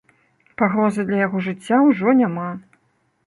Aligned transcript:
Пагрозы 0.61 1.03
для 1.09 1.19
яго 1.27 1.43
жыцця 1.47 1.77
ўжо 1.89 2.17
няма. 2.25 2.49